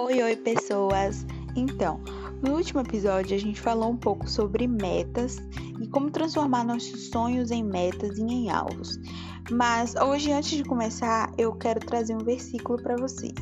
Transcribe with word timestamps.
Oi, 0.00 0.22
oi, 0.22 0.36
pessoas! 0.36 1.26
Então, 1.56 2.00
no 2.40 2.54
último 2.54 2.78
episódio 2.78 3.34
a 3.34 3.40
gente 3.40 3.60
falou 3.60 3.90
um 3.90 3.96
pouco 3.96 4.30
sobre 4.30 4.68
metas 4.68 5.38
e 5.80 5.88
como 5.88 6.08
transformar 6.08 6.62
nossos 6.62 7.08
sonhos 7.08 7.50
em 7.50 7.64
metas 7.64 8.16
e 8.16 8.22
em 8.22 8.48
alvos. 8.48 8.96
Mas 9.50 9.96
hoje, 9.96 10.30
antes 10.30 10.56
de 10.56 10.62
começar, 10.62 11.34
eu 11.36 11.52
quero 11.52 11.80
trazer 11.80 12.14
um 12.14 12.22
versículo 12.22 12.80
para 12.80 12.96
vocês. 12.96 13.34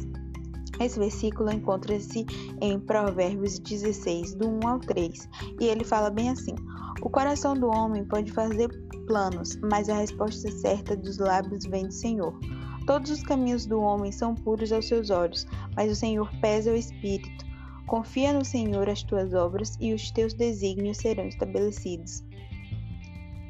Esse 0.80 0.98
versículo 0.98 1.52
encontra-se 1.52 2.24
em 2.62 2.80
Provérbios 2.80 3.58
16, 3.58 4.36
do 4.36 4.48
1 4.48 4.66
ao 4.66 4.78
3, 4.78 5.28
e 5.60 5.66
ele 5.66 5.84
fala 5.84 6.08
bem 6.08 6.30
assim: 6.30 6.54
O 7.02 7.10
coração 7.10 7.52
do 7.52 7.66
homem 7.66 8.02
pode 8.06 8.32
fazer 8.32 8.68
planos, 9.06 9.56
mas 9.56 9.90
a 9.90 9.98
resposta 9.98 10.50
certa 10.52 10.96
dos 10.96 11.18
lábios 11.18 11.66
vem 11.66 11.86
do 11.86 11.92
Senhor. 11.92 12.34
Todos 12.86 13.10
os 13.10 13.22
caminhos 13.22 13.66
do 13.66 13.80
homem 13.80 14.12
são 14.12 14.34
puros 14.34 14.70
aos 14.70 14.86
seus 14.86 15.10
olhos, 15.10 15.46
mas 15.74 15.90
o 15.90 15.96
Senhor 15.96 16.30
pesa 16.40 16.70
o 16.70 16.76
espírito. 16.76 17.44
Confia 17.86 18.32
no 18.32 18.44
Senhor 18.44 18.88
as 18.88 19.02
tuas 19.02 19.34
obras 19.34 19.76
e 19.80 19.92
os 19.92 20.10
teus 20.12 20.32
desígnios 20.32 20.98
serão 20.98 21.26
estabelecidos. 21.26 22.24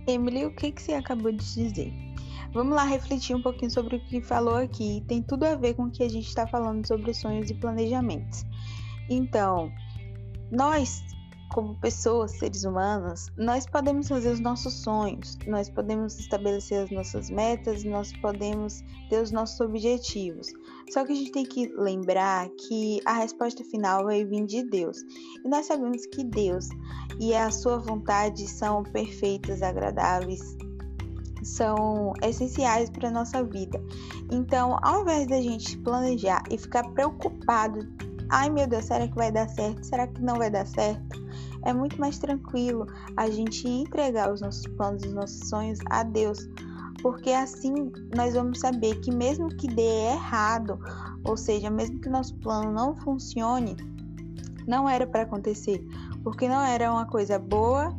Emily, 0.06 0.46
o 0.46 0.54
que, 0.54 0.72
que 0.72 0.82
você 0.82 0.94
acabou 0.94 1.32
de 1.32 1.54
dizer? 1.54 1.92
Vamos 2.52 2.74
lá 2.74 2.84
refletir 2.84 3.36
um 3.36 3.42
pouquinho 3.42 3.70
sobre 3.70 3.96
o 3.96 4.00
que 4.00 4.20
falou 4.22 4.56
aqui. 4.56 5.04
Tem 5.06 5.22
tudo 5.22 5.44
a 5.44 5.54
ver 5.54 5.74
com 5.74 5.84
o 5.84 5.90
que 5.90 6.02
a 6.02 6.08
gente 6.08 6.28
está 6.28 6.46
falando 6.46 6.86
sobre 6.86 7.12
sonhos 7.12 7.50
e 7.50 7.54
planejamentos. 7.54 8.44
Então, 9.10 9.70
nós 10.50 11.02
como 11.52 11.74
pessoas, 11.76 12.32
seres 12.32 12.64
humanos, 12.64 13.30
nós 13.36 13.66
podemos 13.66 14.08
fazer 14.08 14.30
os 14.32 14.40
nossos 14.40 14.74
sonhos, 14.74 15.38
nós 15.46 15.70
podemos 15.70 16.18
estabelecer 16.18 16.84
as 16.84 16.90
nossas 16.90 17.30
metas, 17.30 17.84
nós 17.84 18.12
podemos 18.18 18.82
ter 19.08 19.22
os 19.22 19.30
nossos 19.30 19.60
objetivos. 19.60 20.48
Só 20.90 21.04
que 21.04 21.12
a 21.12 21.14
gente 21.14 21.32
tem 21.32 21.44
que 21.44 21.68
lembrar 21.76 22.48
que 22.50 23.00
a 23.04 23.14
resposta 23.14 23.64
final 23.64 24.04
vai 24.04 24.24
vir 24.24 24.46
de 24.46 24.62
Deus. 24.64 24.98
E 25.44 25.48
nós 25.48 25.66
sabemos 25.66 26.04
que 26.06 26.24
Deus 26.24 26.68
e 27.18 27.34
a 27.34 27.50
sua 27.50 27.78
vontade 27.78 28.46
são 28.46 28.82
perfeitas, 28.82 29.62
agradáveis, 29.62 30.56
são 31.42 32.12
essenciais 32.22 32.90
para 32.90 33.08
a 33.08 33.12
nossa 33.12 33.42
vida. 33.42 33.82
Então, 34.30 34.78
ao 34.82 35.02
invés 35.02 35.26
da 35.28 35.40
gente 35.40 35.78
planejar 35.78 36.42
e 36.50 36.58
ficar 36.58 36.82
preocupado, 36.90 37.80
ai 38.28 38.50
meu 38.50 38.66
Deus, 38.66 38.84
será 38.84 39.06
que 39.06 39.14
vai 39.14 39.30
dar 39.30 39.48
certo? 39.48 39.84
Será 39.84 40.06
que 40.06 40.20
não 40.20 40.36
vai 40.36 40.50
dar 40.50 40.66
certo? 40.66 41.25
É 41.66 41.72
muito 41.72 42.00
mais 42.00 42.18
tranquilo 42.18 42.86
a 43.16 43.28
gente 43.28 43.68
entregar 43.68 44.32
os 44.32 44.40
nossos 44.40 44.66
planos, 44.68 45.02
os 45.02 45.12
nossos 45.12 45.48
sonhos 45.48 45.80
a 45.90 46.04
Deus, 46.04 46.48
porque 47.02 47.32
assim 47.32 47.92
nós 48.14 48.34
vamos 48.34 48.60
saber 48.60 49.00
que 49.00 49.12
mesmo 49.12 49.48
que 49.48 49.66
dê 49.66 50.12
errado, 50.12 50.78
ou 51.24 51.36
seja, 51.36 51.68
mesmo 51.68 52.00
que 52.00 52.08
nosso 52.08 52.36
plano 52.36 52.72
não 52.72 52.94
funcione, 52.94 53.76
não 54.66 54.88
era 54.88 55.06
para 55.06 55.22
acontecer, 55.22 55.84
porque 56.22 56.48
não 56.48 56.62
era 56.62 56.90
uma 56.90 57.06
coisa 57.06 57.36
boa, 57.36 57.92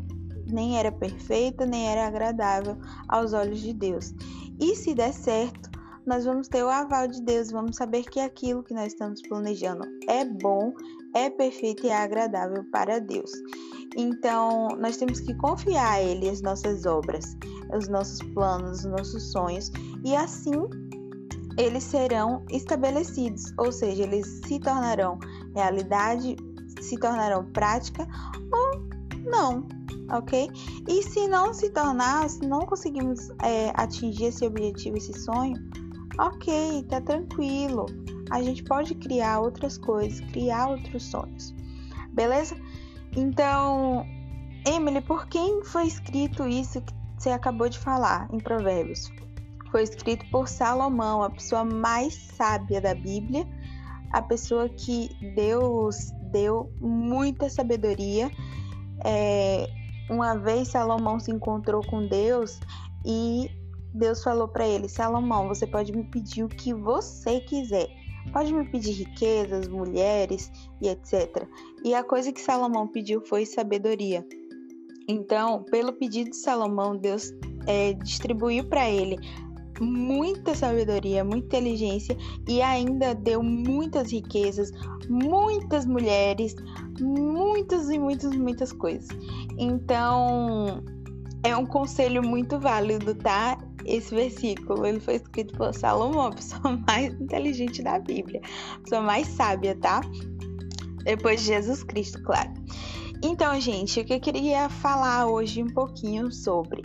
nem 0.49 0.77
era 0.77 0.91
perfeita, 0.91 1.65
nem 1.65 1.89
era 1.89 2.07
agradável 2.07 2.77
aos 3.09 3.33
olhos 3.33 3.59
de 3.59 3.73
Deus. 3.73 4.13
E 4.59 4.75
se 4.75 4.95
der 4.95 5.13
certo, 5.13 5.69
nós 6.07 6.23
vamos 6.23 6.47
ter 6.47 6.63
o 6.63 6.69
aval 6.69 7.07
de 7.07 7.21
Deus, 7.21 7.51
vamos 7.51 7.75
saber 7.75 8.03
que 8.03 8.19
aquilo 8.19 8.63
que 8.63 8.73
nós 8.73 8.93
estamos 8.93 9.21
planejando 9.21 9.85
é 10.07 10.23
bom, 10.23 10.73
é 11.13 11.29
perfeito 11.29 11.85
e 11.85 11.89
é 11.89 11.97
agradável 11.97 12.63
para 12.71 12.99
Deus. 12.99 13.29
Então, 13.95 14.69
nós 14.79 14.95
temos 14.95 15.19
que 15.19 15.35
confiar 15.35 15.95
a 15.95 16.01
Ele 16.01 16.29
as 16.29 16.41
nossas 16.41 16.85
obras, 16.85 17.35
os 17.77 17.89
nossos 17.89 18.21
planos, 18.33 18.79
os 18.79 18.85
nossos 18.85 19.31
sonhos, 19.31 19.69
e 20.05 20.15
assim 20.15 20.67
eles 21.57 21.83
serão 21.83 22.45
estabelecidos, 22.51 23.51
ou 23.57 23.71
seja, 23.71 24.03
eles 24.03 24.41
se 24.45 24.59
tornarão 24.59 25.19
realidade, 25.55 26.37
se 26.79 26.97
tornarão 26.97 27.51
prática 27.51 28.07
ou 28.53 28.87
não, 29.25 29.67
ok? 30.11 30.49
E 30.87 31.03
se 31.03 31.27
não 31.27 31.53
se 31.53 31.71
tornar, 31.71 32.29
se 32.29 32.47
não 32.47 32.59
conseguimos 32.59 33.29
é, 33.43 33.73
atingir 33.73 34.25
esse 34.25 34.45
objetivo, 34.45 34.97
esse 34.97 35.13
sonho, 35.19 35.55
Ok, 36.19 36.83
tá 36.89 36.99
tranquilo. 37.01 37.85
A 38.31 38.41
gente 38.41 38.63
pode 38.63 38.95
criar 38.95 39.39
outras 39.39 39.77
coisas, 39.77 40.19
criar 40.31 40.69
outros 40.69 41.03
sonhos. 41.03 41.53
Beleza? 42.11 42.55
Então, 43.15 44.05
Emily, 44.67 45.01
por 45.01 45.27
quem 45.27 45.63
foi 45.63 45.85
escrito 45.85 46.47
isso 46.47 46.81
que 46.81 46.93
você 47.17 47.29
acabou 47.29 47.69
de 47.69 47.77
falar 47.77 48.27
em 48.33 48.39
Provérbios? 48.39 49.11
Foi 49.71 49.83
escrito 49.83 50.25
por 50.31 50.47
Salomão, 50.47 51.23
a 51.23 51.29
pessoa 51.29 51.63
mais 51.63 52.13
sábia 52.13 52.81
da 52.81 52.95
Bíblia, 52.95 53.45
a 54.11 54.21
pessoa 54.21 54.67
que 54.69 55.09
Deus 55.35 56.11
deu 56.31 56.71
muita 56.79 57.49
sabedoria. 57.49 58.31
É, 59.05 59.67
uma 60.09 60.35
vez 60.35 60.69
Salomão 60.69 61.19
se 61.19 61.31
encontrou 61.31 61.85
com 61.85 62.07
Deus 62.07 62.59
e 63.05 63.46
Deus 63.97 64.23
falou 64.23 64.47
para 64.47 64.67
ele: 64.67 64.87
Salomão, 64.87 65.47
você 65.47 65.65
pode 65.65 65.91
me 65.91 66.03
pedir 66.03 66.43
o 66.43 66.49
que 66.49 66.73
você 66.73 67.41
quiser. 67.41 67.87
Pode 68.31 68.53
me 68.53 68.65
pedir 68.65 68.91
riquezas, 68.91 69.67
mulheres 69.67 70.51
e 70.81 70.89
etc. 70.89 71.47
E 71.83 71.95
a 71.95 72.03
coisa 72.03 72.31
que 72.31 72.41
Salomão 72.41 72.87
pediu 72.87 73.21
foi 73.25 73.45
sabedoria. 73.45 74.25
Então, 75.07 75.63
pelo 75.63 75.93
pedido 75.93 76.31
de 76.31 76.35
Salomão, 76.35 76.97
Deus 76.97 77.31
é, 77.65 77.93
distribuiu 77.93 78.65
para 78.65 78.89
ele 78.89 79.17
muita 79.79 80.55
sabedoria, 80.55 81.23
muita 81.23 81.57
inteligência 81.57 82.17
e 82.47 82.61
ainda 82.61 83.13
deu 83.13 83.41
muitas 83.41 84.11
riquezas, 84.11 84.71
muitas 85.09 85.85
mulheres, 85.85 86.55
muitas 86.99 87.89
e 87.89 87.97
muitas, 87.97 88.35
muitas 88.35 88.73
coisas. 88.73 89.07
Então, 89.57 90.83
é 91.47 91.57
um 91.57 91.65
conselho 91.65 92.21
muito 92.21 92.59
válido, 92.59 93.15
tá? 93.15 93.57
esse 93.87 94.13
versículo 94.13 94.85
ele 94.85 94.99
foi 94.99 95.15
escrito 95.15 95.57
por 95.57 95.73
Salomão, 95.73 96.27
a 96.27 96.31
pessoa 96.31 96.77
mais 96.85 97.13
inteligente 97.19 97.81
da 97.81 97.97
Bíblia, 97.97 98.41
a 98.75 98.79
pessoa 98.79 99.01
mais 99.01 99.27
sábia, 99.27 99.75
tá? 99.75 100.01
Depois 101.03 101.39
de 101.39 101.47
Jesus 101.47 101.83
Cristo, 101.83 102.21
claro. 102.23 102.53
Então, 103.23 103.59
gente, 103.59 103.99
o 103.99 104.05
que 104.05 104.13
eu 104.13 104.19
queria 104.19 104.69
falar 104.69 105.27
hoje 105.27 105.63
um 105.63 105.69
pouquinho 105.69 106.31
sobre. 106.31 106.83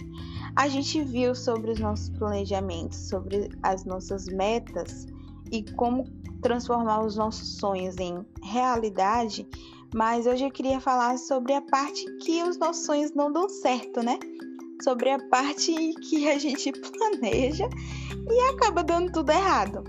A 0.55 0.69
gente 0.69 1.03
viu 1.03 1.35
sobre 1.35 1.73
os 1.73 1.81
nossos 1.81 2.09
planejamentos, 2.11 3.09
sobre 3.09 3.51
as 3.63 3.85
nossas 3.85 4.27
metas 4.27 5.07
e 5.51 5.65
como 5.75 6.05
transformar 6.41 7.05
os 7.05 7.17
nossos 7.17 7.57
sonhos 7.57 7.97
em 7.99 8.25
realidade, 8.43 9.47
mas 9.95 10.27
hoje 10.27 10.45
eu 10.45 10.51
queria 10.51 10.81
falar 10.81 11.19
sobre 11.19 11.53
a 11.53 11.63
parte 11.63 12.05
que 12.19 12.43
os 12.43 12.59
nossos 12.59 12.87
sonhos 12.87 13.13
não 13.13 13.33
dão 13.33 13.49
certo, 13.49 14.03
né? 14.03 14.19
Sobre 14.83 15.11
a 15.11 15.19
parte 15.29 15.73
que 16.01 16.29
a 16.29 16.39
gente 16.39 16.73
planeja 16.73 17.69
e 18.31 18.41
acaba 18.51 18.83
dando 18.83 19.13
tudo 19.13 19.31
errado. 19.31 19.85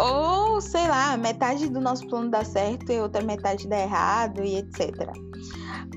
Ou, 0.00 0.60
sei 0.60 0.86
lá, 0.86 1.16
metade 1.16 1.68
do 1.68 1.80
nosso 1.80 2.06
plano 2.06 2.30
dá 2.30 2.44
certo 2.44 2.92
e 2.92 3.00
outra 3.00 3.22
metade 3.22 3.66
dá 3.66 3.80
errado 3.80 4.44
e 4.44 4.56
etc. 4.56 5.10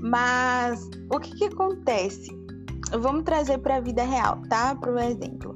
Mas 0.02 0.90
o 1.12 1.20
que, 1.20 1.36
que 1.36 1.46
acontece? 1.46 2.30
Vamos 3.00 3.24
trazer 3.24 3.60
para 3.60 3.78
a 3.78 3.80
vida 3.80 4.04
real, 4.04 4.42
tá? 4.50 4.76
Por 4.76 4.98
exemplo, 4.98 5.56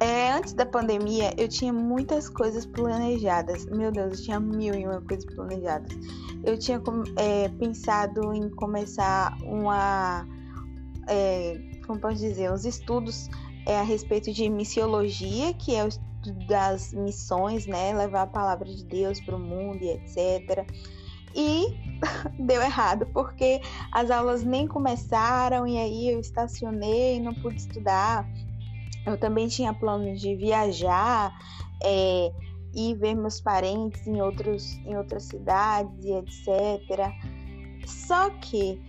é, 0.00 0.32
antes 0.32 0.52
da 0.52 0.66
pandemia 0.66 1.32
eu 1.38 1.48
tinha 1.48 1.72
muitas 1.72 2.28
coisas 2.28 2.66
planejadas. 2.66 3.64
Meu 3.66 3.92
Deus, 3.92 4.18
eu 4.18 4.24
tinha 4.24 4.40
mil 4.40 4.74
e 4.74 4.84
uma 4.84 5.00
coisas 5.00 5.24
planejadas. 5.34 5.96
Eu 6.44 6.58
tinha 6.58 6.82
é, 7.16 7.48
pensado 7.50 8.34
em 8.34 8.50
começar 8.50 9.36
uma 9.44 10.26
é, 11.06 11.58
como 11.86 12.00
posso 12.00 12.16
dizer, 12.16 12.50
uns 12.52 12.64
estudos 12.64 13.28
é, 13.66 13.78
a 13.78 13.82
respeito 13.82 14.32
de 14.32 14.48
missiologia, 14.48 15.52
que 15.54 15.74
é 15.74 15.84
o 15.84 15.88
estudo 15.88 16.46
das 16.46 16.92
missões, 16.92 17.66
né? 17.66 17.92
Levar 17.94 18.22
a 18.22 18.26
palavra 18.26 18.66
de 18.66 18.84
Deus 18.84 19.20
para 19.20 19.36
o 19.36 19.38
mundo 19.38 19.82
e 19.82 19.90
etc. 19.90 20.66
E 21.34 21.66
deu 22.38 22.62
errado, 22.62 23.06
porque 23.12 23.60
as 23.92 24.10
aulas 24.10 24.42
nem 24.42 24.66
começaram 24.66 25.66
e 25.66 25.76
aí 25.76 26.08
eu 26.08 26.20
estacionei, 26.20 27.20
não 27.20 27.34
pude 27.34 27.60
estudar. 27.60 28.26
Eu 29.04 29.16
também 29.18 29.46
tinha 29.46 29.72
plano 29.72 30.16
de 30.16 30.34
viajar 30.34 31.32
é, 31.82 32.32
e 32.74 32.94
ver 32.94 33.14
meus 33.14 33.40
parentes 33.40 34.06
em, 34.06 34.20
outros, 34.20 34.78
em 34.84 34.96
outras 34.96 35.24
cidades 35.24 36.04
e 36.04 36.12
etc. 36.12 37.12
Só 37.86 38.30
que 38.30 38.80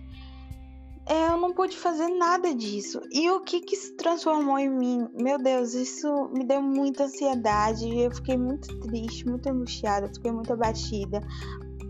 eu 1.08 1.38
não 1.38 1.52
pude 1.52 1.76
fazer 1.76 2.08
nada 2.08 2.54
disso. 2.54 3.00
E 3.10 3.30
o 3.30 3.40
que 3.40 3.60
que 3.60 3.74
se 3.74 3.96
transformou 3.96 4.58
em 4.58 4.68
mim? 4.68 5.08
Meu 5.14 5.38
Deus, 5.38 5.72
isso 5.74 6.28
me 6.34 6.44
deu 6.44 6.60
muita 6.60 7.04
ansiedade. 7.04 7.88
Eu 7.98 8.10
fiquei 8.10 8.36
muito 8.36 8.78
triste, 8.80 9.26
muito 9.26 9.48
angustiada, 9.48 10.12
fiquei 10.12 10.30
muito 10.30 10.52
abatida. 10.52 11.20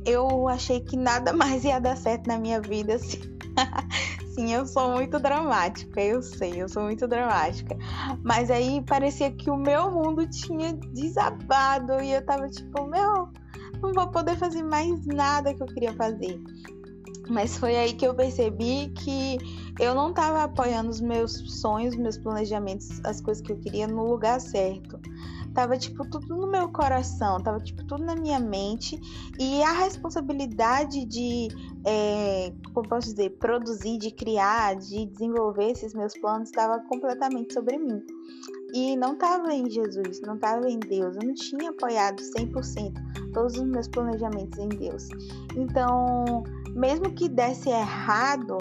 Eu 0.07 0.49
achei 0.49 0.81
que 0.81 0.97
nada 0.97 1.33
mais 1.35 1.65
ia 1.65 1.81
dar 1.81 1.97
certo 1.97 2.29
na 2.29 2.39
minha 2.39 2.61
vida. 2.61 2.95
Assim. 2.95 3.19
Sim, 4.35 4.53
eu 4.53 4.65
sou 4.67 4.93
muito 4.93 5.19
dramática, 5.19 6.01
eu 6.01 6.23
sei, 6.23 6.63
eu 6.63 6.69
sou 6.69 6.85
muito 6.85 7.09
dramática. 7.09 7.77
Mas 8.23 8.53
aí 8.53 8.81
parecia 8.87 9.33
que 9.33 9.51
o 9.51 9.57
meu 9.57 9.91
mundo 9.91 10.29
tinha 10.31 10.75
desabado 10.75 12.01
e 12.01 12.13
eu 12.13 12.25
tava 12.25 12.49
tipo, 12.49 12.87
meu, 12.87 13.29
não 13.83 13.93
vou 13.93 14.09
poder 14.13 14.37
fazer 14.37 14.63
mais 14.63 15.05
nada 15.07 15.53
que 15.53 15.61
eu 15.61 15.67
queria 15.67 15.93
fazer. 15.95 16.41
Mas 17.29 17.57
foi 17.57 17.77
aí 17.77 17.93
que 17.93 18.07
eu 18.07 18.15
percebi 18.15 18.89
que 18.91 19.39
eu 19.79 19.95
não 19.95 20.11
estava 20.11 20.45
apoiando 20.45 20.91
os 20.91 21.01
meus 21.01 21.61
sonhos, 21.61 21.97
meus 21.97 22.19
planejamentos, 22.19 23.01
as 23.05 23.21
coisas 23.21 23.43
que 23.43 23.53
eu 23.53 23.59
queria 23.59 23.87
no 23.87 24.11
lugar 24.11 24.41
certo. 24.41 24.99
Tava 25.55 25.77
tipo 25.77 26.09
tudo 26.09 26.37
no 26.37 26.47
meu 26.47 26.69
coração, 26.69 27.41
tava 27.41 27.59
tipo 27.59 27.85
tudo 27.87 28.05
na 28.05 28.15
minha 28.15 28.39
mente 28.39 28.99
e 29.39 29.63
a 29.63 29.73
responsabilidade 29.73 31.05
de, 31.05 31.49
é, 31.85 32.53
como 32.73 32.89
posso 32.89 33.09
dizer, 33.09 33.31
produzir, 33.39 33.99
de 33.99 34.11
criar, 34.11 34.77
de 34.77 35.07
desenvolver 35.07 35.71
esses 35.71 35.95
meus 35.95 36.15
planos 36.19 36.49
estava 36.49 36.79
completamente 36.81 37.55
sobre 37.55 37.79
mim. 37.79 38.01
E 38.75 38.97
não 38.97 39.15
estava 39.15 39.53
em 39.53 39.69
Jesus, 39.69 40.21
não 40.21 40.35
estava 40.35 40.69
em 40.69 40.79
Deus, 40.79 41.17
eu 41.17 41.27
não 41.27 41.35
tinha 41.35 41.71
apoiado 41.71 42.23
100% 42.23 43.33
todos 43.33 43.57
os 43.57 43.65
meus 43.65 43.89
planejamentos 43.89 44.59
em 44.59 44.69
Deus. 44.69 45.09
Então, 45.57 46.45
mesmo 46.79 47.13
que 47.13 47.29
desse 47.29 47.69
errado, 47.69 48.57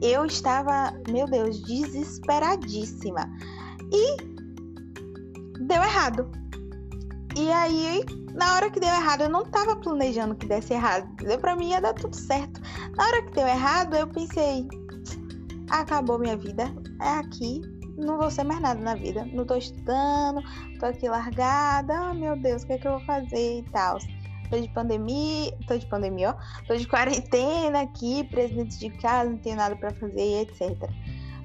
eu 0.00 0.24
estava, 0.24 0.92
meu 1.10 1.26
Deus, 1.26 1.62
desesperadíssima. 1.62 3.30
E 3.92 4.16
deu 5.60 5.82
errado. 5.82 6.30
E 7.36 7.52
aí, 7.52 8.04
na 8.34 8.54
hora 8.54 8.70
que 8.70 8.80
deu 8.80 8.88
errado, 8.88 9.22
eu 9.22 9.28
não 9.28 9.42
estava 9.42 9.76
planejando 9.76 10.34
que 10.34 10.46
desse 10.46 10.72
errado. 10.72 11.06
Para 11.40 11.54
mim 11.54 11.70
ia 11.70 11.80
dar 11.80 11.92
tudo 11.92 12.16
certo. 12.16 12.60
Na 12.96 13.04
hora 13.04 13.22
que 13.22 13.32
deu 13.32 13.46
errado, 13.46 13.94
eu 13.94 14.08
pensei: 14.08 14.66
acabou 15.70 16.18
minha 16.18 16.36
vida, 16.36 16.64
é 17.02 17.10
aqui, 17.18 17.60
não 17.98 18.16
vou 18.16 18.30
ser 18.30 18.44
mais 18.44 18.60
nada 18.60 18.80
na 18.80 18.94
vida. 18.94 19.28
Não 19.32 19.44
tô 19.44 19.56
estudando, 19.56 20.40
tô 20.80 20.86
aqui 20.86 21.08
largada. 21.08 21.94
Ah, 21.94 22.14
meu 22.14 22.40
Deus, 22.40 22.62
o 22.62 22.66
que 22.66 22.72
é 22.72 22.78
que 22.78 22.88
eu 22.88 22.92
vou 22.92 23.04
fazer 23.04 23.58
e 23.58 23.62
tal. 23.70 23.98
Tô 24.50 24.58
de 24.58 24.68
pandemia, 24.68 25.56
tô 25.66 25.76
de 25.76 25.86
pandemia, 25.86 26.30
ó. 26.30 26.64
Tô 26.66 26.76
de 26.76 26.86
quarentena 26.86 27.82
aqui, 27.82 28.24
presidente 28.24 28.78
de 28.78 28.90
casa, 28.98 29.30
não 29.30 29.38
tenho 29.38 29.56
nada 29.56 29.76
para 29.76 29.92
fazer, 29.94 30.42
etc. 30.42 30.90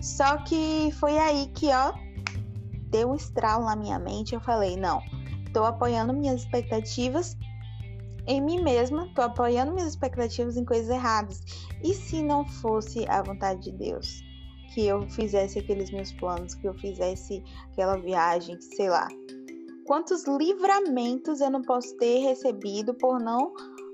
Só 0.01 0.37
que 0.37 0.91
foi 0.99 1.17
aí 1.17 1.47
que, 1.53 1.67
ó, 1.69 1.93
deu 2.89 3.11
um 3.11 3.15
estralo 3.15 3.65
na 3.65 3.75
minha 3.75 3.99
mente. 3.99 4.33
Eu 4.33 4.41
falei, 4.41 4.75
não, 4.77 5.01
tô 5.53 5.63
apoiando 5.63 6.13
minhas 6.13 6.41
expectativas 6.41 7.37
em 8.25 8.41
mim 8.41 8.61
mesma, 8.61 9.09
tô 9.13 9.21
apoiando 9.21 9.73
minhas 9.73 9.89
expectativas 9.89 10.55
em 10.55 10.63
coisas 10.63 10.89
erradas. 10.89 11.41
E 11.83 11.93
se 11.93 12.23
não 12.23 12.45
fosse 12.45 13.05
a 13.09 13.21
vontade 13.21 13.63
de 13.63 13.71
Deus? 13.71 14.23
que 14.73 14.87
eu 14.87 15.07
fizesse 15.07 15.59
aqueles 15.59 15.91
meus 15.91 16.11
planos, 16.13 16.55
que 16.55 16.67
eu 16.67 16.73
fizesse 16.73 17.43
aquela 17.71 17.95
viagem, 17.97 18.59
sei 18.59 18.89
lá. 18.89 19.07
Quantos 19.85 20.25
livramentos 20.25 21.41
eu 21.41 21.49
não 21.49 21.61
posso 21.61 21.95
ter 21.97 22.19
recebido 22.19 22.93
por 22.93 23.19
não 23.19 23.53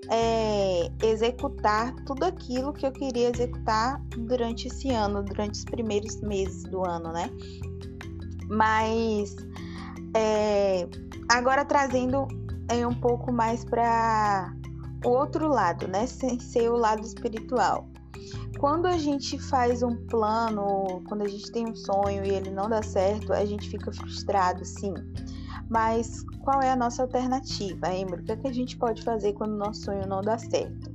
é, 0.09 0.89
executar 1.03 1.93
tudo 2.05 2.23
aquilo 2.23 2.73
que 2.73 2.85
eu 2.85 2.91
queria 2.91 3.29
executar 3.29 4.01
durante 4.17 4.67
esse 4.67 4.89
ano, 4.91 5.23
durante 5.23 5.59
os 5.59 5.65
primeiros 5.65 6.19
meses 6.21 6.63
do 6.63 6.85
ano, 6.87 7.11
né? 7.11 7.29
Mas 8.47 9.35
é, 10.15 10.87
agora 11.31 11.65
trazendo 11.65 12.27
é, 12.69 12.85
um 12.85 12.93
pouco 12.93 13.31
mais 13.31 13.63
para 13.65 14.53
o 15.05 15.09
outro 15.09 15.47
lado, 15.47 15.87
né? 15.87 16.05
Sem 16.07 16.39
ser 16.39 16.69
o 16.69 16.77
lado 16.77 17.01
espiritual 17.01 17.87
quando 18.59 18.87
a 18.87 18.97
gente 18.97 19.39
faz 19.39 19.81
um 19.81 19.95
plano, 20.07 21.01
quando 21.07 21.23
a 21.23 21.27
gente 21.27 21.49
tem 21.49 21.65
um 21.65 21.75
sonho 21.75 22.25
e 22.25 22.29
ele 22.29 22.51
não 22.51 22.67
dá 22.67 22.83
certo, 22.83 23.31
a 23.31 23.45
gente 23.45 23.69
fica 23.69 23.89
frustrado, 23.89 24.65
sim. 24.65 24.93
Mas 25.69 26.23
qual 26.43 26.61
é 26.61 26.71
a 26.71 26.75
nossa 26.75 27.03
alternativa, 27.03 27.93
Emily? 27.93 28.21
O 28.21 28.25
que, 28.25 28.31
é 28.31 28.37
que 28.37 28.47
a 28.47 28.53
gente 28.53 28.77
pode 28.77 29.03
fazer 29.03 29.33
quando 29.33 29.53
o 29.53 29.57
nosso 29.57 29.81
sonho 29.83 30.07
não 30.07 30.21
dá 30.21 30.37
certo? 30.37 30.91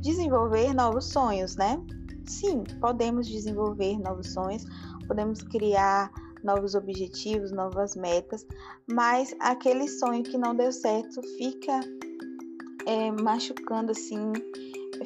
Desenvolver 0.00 0.72
novos 0.74 1.06
sonhos, 1.06 1.56
né? 1.56 1.80
Sim, 2.24 2.64
podemos 2.80 3.28
desenvolver 3.28 3.98
novos 3.98 4.32
sonhos, 4.32 4.64
podemos 5.06 5.42
criar 5.42 6.10
novos 6.42 6.74
objetivos, 6.74 7.52
novas 7.52 7.94
metas, 7.94 8.46
mas 8.86 9.34
aquele 9.40 9.88
sonho 9.88 10.22
que 10.22 10.36
não 10.36 10.54
deu 10.54 10.72
certo 10.72 11.22
fica 11.38 11.80
é, 12.86 13.10
machucando 13.10 13.92
assim, 13.92 14.32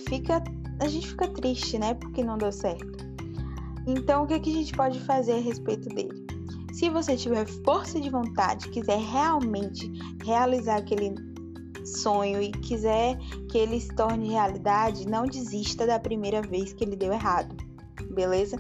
fica 0.09 0.43
a 0.81 0.87
gente 0.87 1.09
fica 1.09 1.29
triste, 1.29 1.79
né? 1.79 1.95
Porque 1.95 2.23
não 2.23 2.39
deu 2.39 2.53
certo. 2.53 2.99
Então, 3.87 4.25
o 4.25 4.27
que, 4.27 4.39
que 4.39 4.51
a 4.51 4.55
gente 4.55 4.73
pode 4.73 5.01
fazer 5.01 5.33
a 5.33 5.41
respeito 5.41 5.89
dele? 5.89 6.28
Se 6.79 6.89
você 6.89 7.17
tiver 7.17 7.45
força 7.65 8.01
de 8.01 8.09
vontade, 8.09 8.69
quiser 8.69 9.01
realmente 9.01 9.91
realizar 10.25 10.77
aquele 10.77 11.13
sonho 11.85 12.41
e 12.41 12.53
quiser 12.53 13.19
que 13.51 13.59
ele 13.59 13.81
se 13.81 13.93
torne 13.97 14.31
realidade, 14.31 15.09
não 15.09 15.27
desista 15.27 15.85
da 15.85 15.99
primeira 15.99 16.41
vez 16.41 16.73
que 16.73 16.85
ele 16.85 16.95
deu 16.95 17.13
errado, 17.13 17.57
beleza? 18.13 18.59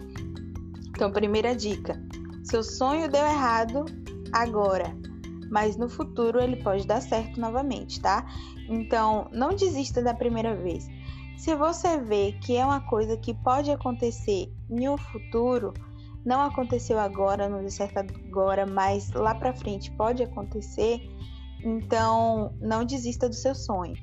Então, 0.89 1.13
primeira 1.13 1.55
dica: 1.55 2.03
seu 2.43 2.65
sonho 2.65 3.09
deu 3.09 3.25
errado 3.25 3.85
agora, 4.33 4.93
mas 5.49 5.77
no 5.77 5.89
futuro 5.89 6.41
ele 6.41 6.57
pode 6.57 6.89
dar 6.89 7.01
certo 7.01 7.39
novamente, 7.39 8.01
tá? 8.01 8.27
Então, 8.69 9.29
não 9.31 9.55
desista 9.55 10.03
da 10.03 10.13
primeira 10.13 10.57
vez. 10.57 10.89
Se 11.37 11.55
você 11.55 11.99
vê 11.99 12.37
que 12.43 12.57
é 12.57 12.65
uma 12.65 12.81
coisa 12.81 13.17
que 13.17 13.33
pode 13.33 13.71
acontecer 13.71 14.53
um 14.69 14.99
futuro, 14.99 15.73
não 16.25 16.43
aconteceu 16.43 16.99
agora, 16.99 17.49
não 17.49 17.61
deu 17.61 17.71
certo 17.71 17.99
agora, 17.99 18.67
mas 18.67 19.11
lá 19.13 19.35
para 19.35 19.53
frente 19.53 19.91
pode 19.93 20.23
acontecer, 20.23 21.01
então 21.65 22.55
não 22.61 22.85
desista 22.85 23.29
do 23.29 23.35
seu 23.35 23.55
sonho. 23.55 23.97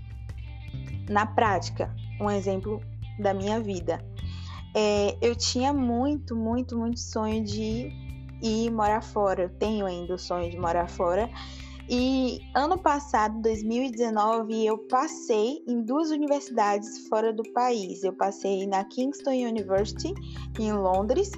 Na 1.09 1.25
prática, 1.25 1.93
um 2.19 2.29
exemplo 2.29 2.81
da 3.19 3.33
minha 3.33 3.59
vida. 3.59 4.03
É, 4.75 5.17
eu 5.21 5.35
tinha 5.35 5.71
muito, 5.71 6.35
muito, 6.35 6.77
muito 6.77 6.99
sonho 6.99 7.43
de 7.43 7.89
ir 8.41 8.71
morar 8.71 9.01
fora. 9.01 9.43
Eu 9.43 9.49
tenho 9.49 9.85
ainda 9.85 10.15
o 10.15 10.17
sonho 10.17 10.49
de 10.49 10.57
morar 10.57 10.89
fora. 10.89 11.29
E 11.87 12.41
ano 12.55 12.79
passado, 12.79 13.39
2019, 13.41 14.65
eu 14.65 14.77
passei 14.87 15.63
em 15.67 15.83
duas 15.83 16.09
universidades 16.09 17.07
fora 17.07 17.31
do 17.31 17.43
país. 17.53 18.03
Eu 18.03 18.13
passei 18.13 18.65
na 18.65 18.83
Kingston 18.83 19.31
University, 19.31 20.13
em 20.59 20.73
Londres, 20.73 21.31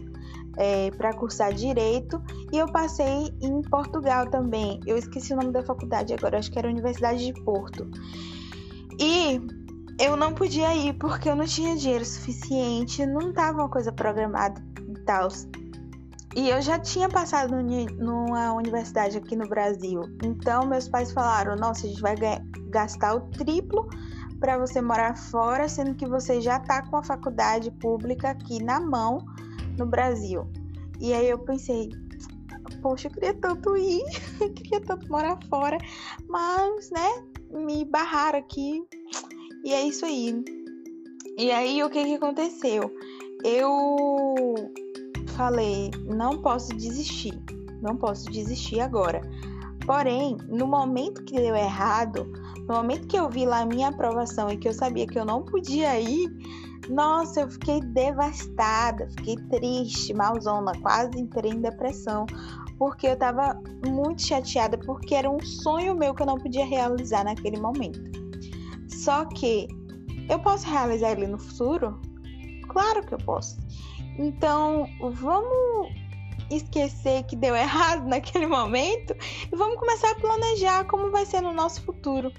é, 0.58 0.92
para 0.92 1.14
cursar 1.14 1.54
direito, 1.54 2.22
e 2.52 2.58
eu 2.58 2.68
passei 2.72 3.34
em 3.42 3.62
Portugal 3.62 4.30
também. 4.30 4.80
Eu 4.86 4.98
esqueci 4.98 5.34
o 5.34 5.36
nome 5.36 5.52
da 5.52 5.64
faculdade 5.64 6.14
agora, 6.14 6.40
acho 6.40 6.52
que 6.52 6.60
era 6.60 6.68
Universidade 6.68 7.26
de 7.26 7.34
Porto. 7.44 7.90
E 9.00 9.40
eu 10.00 10.18
não 10.18 10.34
podia 10.34 10.76
ir 10.76 10.94
porque 10.94 11.30
eu 11.30 11.36
não 11.36 11.46
tinha 11.46 11.76
dinheiro 11.76 12.06
suficiente, 12.06 13.06
não 13.06 13.30
estava 13.30 13.60
uma 13.60 13.70
coisa 13.70 13.92
programada 13.92 14.62
e 14.90 15.00
tal. 15.02 15.28
E 16.36 16.50
eu 16.50 16.62
já 16.62 16.78
tinha 16.78 17.10
passado 17.10 17.56
numa 17.98 18.54
universidade 18.54 19.18
aqui 19.18 19.36
no 19.36 19.48
Brasil. 19.48 20.02
Então, 20.24 20.68
meus 20.68 20.88
pais 20.88 21.12
falaram: 21.12 21.56
nossa, 21.56 21.86
a 21.86 21.90
gente 21.90 22.02
vai 22.02 22.16
gastar 22.70 23.16
o 23.16 23.22
triplo 23.22 23.90
para 24.40 24.58
você 24.58 24.82
morar 24.82 25.18
fora, 25.18 25.68
sendo 25.68 25.96
que 25.96 26.06
você 26.06 26.40
já 26.40 26.58
está 26.58 26.84
com 26.84 26.98
a 26.98 27.04
faculdade 27.04 27.72
pública 27.72 28.30
aqui 28.30 28.64
na 28.64 28.80
mão 28.80 29.26
no 29.78 29.86
Brasil. 29.86 30.48
E 31.00 31.14
aí 31.14 31.30
eu 31.30 31.40
pensei: 31.40 31.90
poxa, 32.82 33.08
eu 33.08 33.12
queria 33.12 33.34
tanto 33.34 33.76
ir, 33.78 34.04
eu 34.42 34.52
queria 34.54 34.82
tanto 34.82 35.10
morar 35.10 35.38
fora, 35.50 35.78
mas, 36.28 36.90
né, 36.92 37.24
me 37.52 37.86
barraram 37.86 38.40
aqui. 38.40 38.84
E 39.64 39.74
é 39.74 39.86
isso 39.86 40.06
aí. 40.06 40.44
E 41.38 41.52
aí, 41.52 41.84
o 41.84 41.90
que 41.90 42.04
que 42.04 42.16
aconteceu? 42.16 42.92
Eu 43.44 43.96
falei, 45.36 45.92
não 46.06 46.42
posso 46.42 46.70
desistir, 46.70 47.40
não 47.82 47.96
posso 47.96 48.30
desistir 48.32 48.80
agora. 48.80 49.22
Porém, 49.88 50.36
no 50.50 50.68
momento 50.68 51.24
que 51.24 51.36
deu 51.36 51.56
errado, 51.56 52.30
no 52.68 52.76
momento 52.76 53.08
que 53.08 53.18
eu 53.18 53.30
vi 53.30 53.46
lá 53.46 53.62
a 53.62 53.66
minha 53.66 53.88
aprovação 53.88 54.52
e 54.52 54.58
que 54.58 54.68
eu 54.68 54.74
sabia 54.74 55.08
que 55.08 55.18
eu 55.18 55.24
não 55.24 55.44
podia 55.44 55.98
ir, 55.98 56.30
nossa, 56.90 57.40
eu 57.40 57.50
fiquei 57.50 57.80
devastada, 57.80 59.08
fiquei 59.18 59.38
triste, 59.50 60.14
malzona, 60.14 60.74
quase 60.82 61.18
entrei 61.18 61.52
em 61.52 61.62
depressão, 61.62 62.26
porque 62.78 63.08
eu 63.08 63.18
tava 63.18 63.58
muito 63.88 64.22
chateada, 64.22 64.78
porque 64.78 65.16
era 65.16 65.30
um 65.30 65.40
sonho 65.40 65.96
meu 65.96 66.14
que 66.14 66.22
eu 66.22 66.28
não 66.28 66.38
podia 66.38 66.66
realizar 66.66 67.24
naquele 67.24 67.58
momento. 67.58 68.12
Só 68.90 69.24
que 69.24 69.70
eu 70.30 70.40
posso 70.40 70.68
realizar 70.70 71.12
ele 71.12 71.28
no 71.28 71.40
futuro? 71.40 71.98
Claro 72.68 73.06
que 73.06 73.14
eu 73.14 73.20
posso. 73.20 73.58
Então, 74.20 74.86
vamos 75.00 76.07
esquecer 76.50 77.24
que 77.24 77.36
deu 77.36 77.56
errado 77.56 78.06
naquele 78.08 78.48
momento 78.48 79.16
e 79.52 79.56
vamos 79.56 79.78
começar 79.80 80.12
a 80.12 80.16
planejar 80.16 80.86
como 80.86 81.12
vai 81.12 81.26
ser 81.26 81.42
no 81.42 81.54
nosso 81.54 81.82
futuro. 81.82 82.32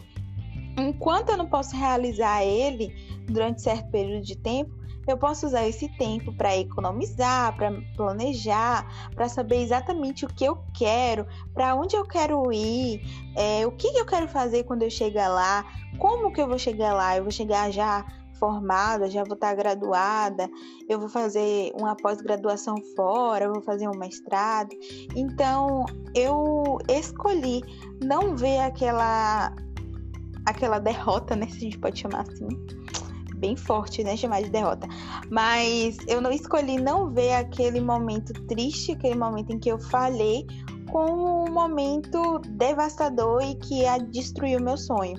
Enquanto 0.76 1.30
eu 1.30 1.36
não 1.36 1.46
posso 1.46 1.76
realizar 1.76 2.44
ele 2.44 2.94
durante 3.26 3.62
certo 3.62 3.90
período 3.90 4.24
de 4.24 4.36
tempo, 4.36 4.78
eu 5.08 5.16
posso 5.16 5.46
usar 5.46 5.66
esse 5.66 5.88
tempo 5.96 6.32
para 6.34 6.56
economizar, 6.56 7.56
para 7.56 7.72
planejar, 7.96 9.10
para 9.14 9.28
saber 9.28 9.62
exatamente 9.62 10.26
o 10.26 10.28
que 10.28 10.44
eu 10.44 10.62
quero, 10.74 11.26
para 11.54 11.74
onde 11.74 11.96
eu 11.96 12.04
quero 12.04 12.52
ir, 12.52 13.00
é, 13.34 13.66
o 13.66 13.72
que, 13.72 13.90
que 13.90 13.98
eu 13.98 14.04
quero 14.04 14.28
fazer 14.28 14.64
quando 14.64 14.82
eu 14.82 14.90
chegar 14.90 15.28
lá, 15.28 15.64
como 15.98 16.30
que 16.30 16.40
eu 16.40 16.46
vou 16.46 16.58
chegar 16.58 16.92
lá, 16.92 17.16
eu 17.16 17.22
vou 17.22 17.32
chegar 17.32 17.70
já 17.70 18.04
formada, 18.38 19.10
já 19.10 19.24
vou 19.24 19.34
estar 19.34 19.54
graduada, 19.54 20.48
eu 20.88 20.98
vou 20.98 21.08
fazer 21.08 21.72
uma 21.74 21.94
pós-graduação 21.96 22.76
fora, 22.96 23.44
eu 23.44 23.52
vou 23.52 23.62
fazer 23.62 23.88
um 23.88 23.98
mestrado. 23.98 24.70
Então, 25.14 25.84
eu 26.14 26.78
escolhi 26.88 27.62
não 28.02 28.36
ver 28.36 28.60
aquela 28.60 29.52
aquela 30.46 30.78
derrota, 30.78 31.36
né, 31.36 31.46
se 31.46 31.56
a 31.56 31.60
gente 31.60 31.78
pode 31.78 32.00
chamar 32.00 32.22
assim, 32.22 32.48
bem 33.36 33.54
forte, 33.54 34.02
né, 34.02 34.16
chamar 34.16 34.42
de 34.42 34.48
derrota. 34.48 34.88
Mas 35.30 35.98
eu 36.06 36.22
não 36.22 36.32
escolhi 36.32 36.78
não 36.80 37.10
ver 37.10 37.34
aquele 37.34 37.80
momento 37.80 38.32
triste, 38.46 38.92
aquele 38.92 39.14
momento 39.14 39.52
em 39.52 39.58
que 39.58 39.70
eu 39.70 39.78
falhei, 39.78 40.46
com 40.90 41.44
um 41.44 41.52
momento 41.52 42.38
devastador 42.48 43.42
e 43.42 43.54
que 43.56 43.82
o 44.56 44.62
meu 44.62 44.78
sonho 44.78 45.16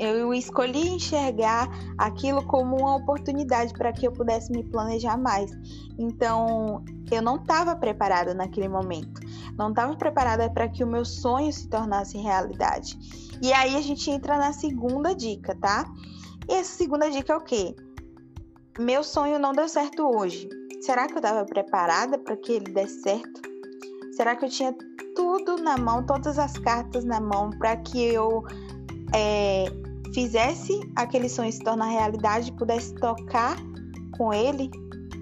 eu 0.00 0.32
escolhi 0.32 0.88
enxergar 0.88 1.68
aquilo 1.98 2.42
como 2.46 2.76
uma 2.76 2.96
oportunidade 2.96 3.74
para 3.74 3.92
que 3.92 4.06
eu 4.06 4.12
pudesse 4.12 4.50
me 4.50 4.64
planejar 4.64 5.18
mais. 5.18 5.50
Então, 5.98 6.82
eu 7.10 7.20
não 7.20 7.36
estava 7.36 7.76
preparada 7.76 8.32
naquele 8.32 8.68
momento. 8.68 9.20
Não 9.58 9.68
estava 9.68 9.94
preparada 9.94 10.48
para 10.50 10.68
que 10.68 10.82
o 10.82 10.86
meu 10.86 11.04
sonho 11.04 11.52
se 11.52 11.68
tornasse 11.68 12.16
realidade. 12.16 12.98
E 13.42 13.52
aí 13.52 13.76
a 13.76 13.80
gente 13.82 14.10
entra 14.10 14.38
na 14.38 14.54
segunda 14.54 15.14
dica, 15.14 15.54
tá? 15.60 15.84
E 16.48 16.54
essa 16.54 16.76
segunda 16.78 17.10
dica 17.10 17.34
é 17.34 17.36
o 17.36 17.40
quê? 17.40 17.76
Meu 18.78 19.04
sonho 19.04 19.38
não 19.38 19.52
deu 19.52 19.68
certo 19.68 20.02
hoje. 20.16 20.48
Será 20.80 21.06
que 21.06 21.12
eu 21.12 21.18
estava 21.18 21.44
preparada 21.44 22.18
para 22.18 22.36
que 22.38 22.52
ele 22.52 22.72
desse 22.72 23.02
certo? 23.02 23.42
Será 24.12 24.34
que 24.34 24.46
eu 24.46 24.48
tinha 24.48 24.74
tudo 25.14 25.56
na 25.62 25.76
mão, 25.76 26.04
todas 26.06 26.38
as 26.38 26.56
cartas 26.56 27.04
na 27.04 27.20
mão 27.20 27.50
para 27.50 27.76
que 27.76 28.02
eu 28.02 28.42
é, 29.14 29.66
fizesse 30.12 30.80
aquele 30.96 31.28
sonho 31.28 31.52
se 31.52 31.60
tornar 31.60 31.86
realidade, 31.86 32.52
pudesse 32.52 32.94
tocar 32.94 33.56
com 34.16 34.32
ele, 34.32 34.70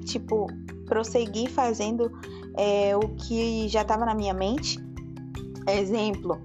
tipo, 0.04 0.46
prosseguir 0.86 1.50
fazendo 1.50 2.10
é, 2.56 2.96
o 2.96 3.08
que 3.16 3.68
já 3.68 3.82
estava 3.82 4.04
na 4.04 4.14
minha 4.14 4.34
mente. 4.34 4.78
Exemplo, 5.68 6.40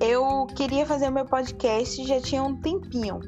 eu 0.00 0.46
queria 0.54 0.86
fazer 0.86 1.08
o 1.08 1.12
meu 1.12 1.24
podcast 1.24 2.04
já 2.06 2.20
tinha 2.20 2.42
um 2.42 2.56
tempinho, 2.56 3.20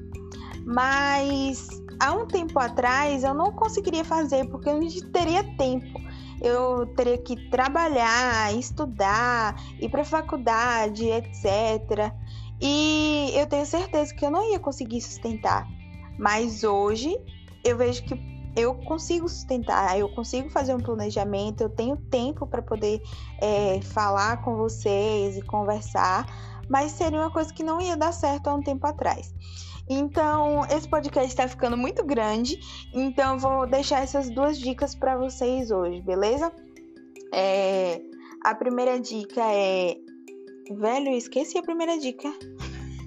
mas 0.65 1.69
há 1.99 2.13
um 2.13 2.27
tempo 2.27 2.59
atrás 2.59 3.25
eu 3.25 3.35
não 3.35 3.53
conseguiria 3.53 4.05
fazer 4.05 4.47
porque 4.49 4.69
eu 4.69 4.81
não 4.81 4.89
teria 5.13 5.43
tempo. 5.57 6.01
Eu 6.41 6.87
teria 6.97 7.19
que 7.19 7.37
trabalhar, 7.51 8.55
estudar, 8.55 9.55
ir 9.79 9.91
para 9.91 10.03
faculdade, 10.05 11.05
etc. 11.07 12.15
E 12.61 13.33
eu 13.35 13.47
tenho 13.47 13.65
certeza 13.65 14.15
que 14.15 14.25
eu 14.25 14.31
não 14.31 14.51
ia 14.51 14.59
conseguir 14.59 15.01
sustentar. 15.01 15.67
Mas 16.19 16.63
hoje 16.65 17.19
eu 17.65 17.77
vejo 17.77 18.03
que 18.05 18.15
eu 18.57 18.75
consigo 18.75 19.29
sustentar, 19.29 19.99
eu 19.99 20.09
consigo 20.09 20.51
fazer 20.51 20.75
um 20.75 20.81
planejamento, 20.81 21.63
eu 21.63 21.71
tenho 21.71 21.97
tempo 21.97 22.47
para 22.47 22.61
poder 22.61 23.01
é, 23.41 23.81
falar 23.81 24.43
com 24.43 24.57
vocês 24.57 25.37
e 25.37 25.43
conversar, 25.43 26.27
mas 26.69 26.93
seria 26.93 27.21
uma 27.21 27.31
coisa 27.31 27.53
que 27.53 27.63
não 27.63 27.81
ia 27.81 27.97
dar 27.97 28.13
certo 28.13 28.49
há 28.49 28.55
um 28.55 28.63
tempo 28.63 28.87
atrás. 28.87 29.33
Então, 29.89 30.65
esse 30.67 30.89
podcast 30.89 31.29
está 31.29 31.49
ficando 31.49 31.77
muito 31.77 32.05
grande, 32.05 32.61
então 32.93 33.39
vou 33.39 33.67
deixar 33.67 34.03
essas 34.03 34.31
duas 34.31 34.59
dicas 34.59 34.95
para 34.95 35.17
vocês 35.17 35.71
hoje, 35.71 36.01
beleza? 36.01 36.53
É, 37.33 38.01
a 38.45 38.55
primeira 38.55 39.01
dica 39.01 39.43
é 39.43 39.97
Velho, 40.71 41.11
esqueci 41.11 41.59
a 41.59 41.63
primeira 41.63 41.99
dica. 41.99 42.33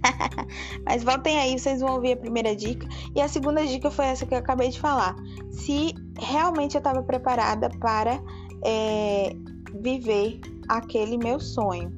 Mas 0.85 1.01
voltem 1.01 1.37
aí, 1.37 1.57
vocês 1.57 1.79
vão 1.79 1.95
ouvir 1.95 2.11
a 2.11 2.17
primeira 2.17 2.53
dica. 2.53 2.85
E 3.15 3.21
a 3.21 3.27
segunda 3.27 3.65
dica 3.65 3.89
foi 3.89 4.05
essa 4.05 4.25
que 4.25 4.33
eu 4.33 4.39
acabei 4.39 4.69
de 4.69 4.79
falar. 4.79 5.15
Se 5.49 5.93
realmente 6.19 6.75
eu 6.75 6.79
estava 6.79 7.01
preparada 7.01 7.69
para 7.79 8.21
é, 8.65 9.33
viver 9.81 10.41
aquele 10.67 11.17
meu 11.17 11.39
sonho. 11.39 11.89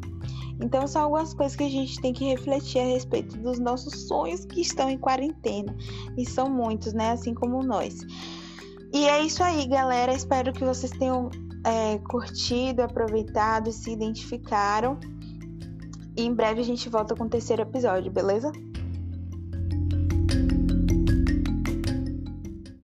Então, 0.61 0.87
são 0.87 1.05
algumas 1.05 1.33
coisas 1.33 1.55
que 1.55 1.63
a 1.63 1.69
gente 1.69 1.99
tem 1.99 2.13
que 2.13 2.25
refletir 2.25 2.79
a 2.79 2.85
respeito 2.85 3.35
dos 3.39 3.59
nossos 3.59 4.07
sonhos 4.07 4.45
que 4.45 4.61
estão 4.61 4.87
em 4.89 4.99
quarentena. 4.99 5.75
E 6.15 6.29
são 6.29 6.47
muitos, 6.47 6.93
né? 6.93 7.11
Assim 7.11 7.33
como 7.33 7.63
nós. 7.63 8.05
E 8.93 9.05
é 9.07 9.21
isso 9.21 9.43
aí, 9.43 9.67
galera. 9.67 10.13
Espero 10.13 10.53
que 10.53 10.63
vocês 10.63 10.91
tenham 10.91 11.29
é, 11.65 11.97
curtido, 12.07 12.83
aproveitado, 12.83 13.71
se 13.71 13.91
identificaram. 13.91 14.97
E 16.17 16.23
em 16.23 16.33
breve 16.33 16.61
a 16.61 16.63
gente 16.63 16.89
volta 16.89 17.15
com 17.15 17.25
o 17.25 17.29
terceiro 17.29 17.61
episódio, 17.61 18.11
beleza? 18.11 18.51